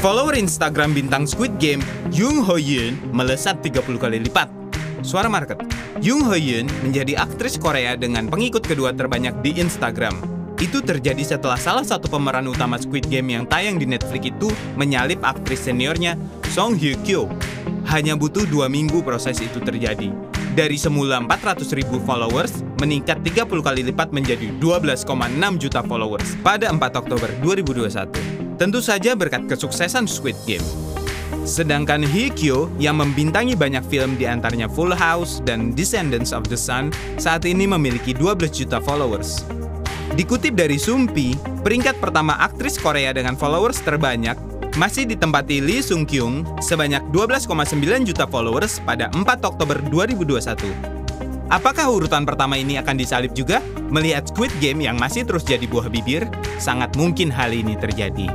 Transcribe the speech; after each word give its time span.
Follower 0.00 0.32
Instagram 0.32 0.96
bintang 0.96 1.28
Squid 1.28 1.60
Game, 1.60 1.84
Jung 2.08 2.40
Ho 2.48 2.56
Yoon, 2.56 2.96
melesat 3.12 3.60
30 3.60 4.00
kali 4.00 4.16
lipat. 4.24 4.48
Suara 5.04 5.28
market. 5.28 5.60
Jung 6.00 6.24
Ho 6.24 6.32
Yoon 6.32 6.72
menjadi 6.80 7.20
aktris 7.20 7.60
Korea 7.60 8.00
dengan 8.00 8.32
pengikut 8.32 8.64
kedua 8.64 8.96
terbanyak 8.96 9.44
di 9.44 9.60
Instagram. 9.60 10.16
Itu 10.56 10.80
terjadi 10.80 11.20
setelah 11.20 11.60
salah 11.60 11.84
satu 11.84 12.08
pemeran 12.08 12.48
utama 12.48 12.80
Squid 12.80 13.12
Game 13.12 13.28
yang 13.28 13.44
tayang 13.44 13.76
di 13.76 13.84
Netflix 13.84 14.32
itu 14.32 14.48
menyalip 14.72 15.20
aktris 15.20 15.68
seniornya 15.68 16.16
Song 16.48 16.80
Hye 16.80 16.96
Kyo. 17.04 17.28
Hanya 17.92 18.16
butuh 18.16 18.48
dua 18.48 18.72
minggu 18.72 19.04
proses 19.04 19.36
itu 19.44 19.60
terjadi. 19.60 20.08
Dari 20.56 20.80
semula 20.80 21.20
400 21.20 21.76
ribu 21.76 22.00
followers, 22.08 22.64
meningkat 22.80 23.20
30 23.20 23.60
kali 23.60 23.84
lipat 23.92 24.16
menjadi 24.16 24.48
12,6 24.64 25.04
juta 25.60 25.84
followers 25.84 26.40
pada 26.40 26.72
4 26.72 26.80
Oktober 26.96 27.28
2021. 27.44 28.39
Tentu 28.60 28.84
saja 28.84 29.16
berkat 29.16 29.48
kesuksesan 29.48 30.04
Squid 30.04 30.36
Game. 30.44 30.60
Sedangkan 31.48 32.04
Hye 32.04 32.28
Kyo 32.28 32.68
yang 32.76 33.00
membintangi 33.00 33.56
banyak 33.56 33.80
film 33.88 34.20
di 34.20 34.28
antaranya 34.28 34.68
Full 34.68 34.92
House 34.92 35.40
dan 35.48 35.72
Descendants 35.72 36.36
of 36.36 36.44
the 36.52 36.60
Sun 36.60 36.92
saat 37.16 37.48
ini 37.48 37.64
memiliki 37.64 38.12
12 38.12 38.52
juta 38.52 38.76
followers. 38.76 39.48
Dikutip 40.12 40.60
dari 40.60 40.76
Sumpi, 40.76 41.32
peringkat 41.64 42.04
pertama 42.04 42.36
aktris 42.36 42.76
Korea 42.76 43.16
dengan 43.16 43.32
followers 43.32 43.80
terbanyak 43.80 44.36
masih 44.76 45.08
ditempati 45.08 45.64
Lee 45.64 45.80
Sung 45.80 46.04
Kyung 46.04 46.44
sebanyak 46.60 47.00
12,9 47.16 47.64
juta 48.04 48.28
followers 48.28 48.76
pada 48.84 49.08
4 49.16 49.24
Oktober 49.40 49.80
2021. 49.88 50.99
Apakah 51.50 51.90
urutan 51.90 52.22
pertama 52.22 52.54
ini 52.54 52.78
akan 52.78 52.94
disalip 52.94 53.34
juga? 53.34 53.58
Melihat 53.90 54.30
Squid 54.30 54.54
Game 54.62 54.86
yang 54.86 54.94
masih 54.94 55.26
terus 55.26 55.42
jadi 55.42 55.66
buah 55.66 55.90
bibir, 55.90 56.30
sangat 56.62 56.94
mungkin 56.94 57.26
hal 57.26 57.50
ini 57.50 57.74
terjadi. 57.74 58.30